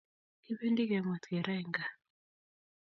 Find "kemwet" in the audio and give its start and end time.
0.89-1.23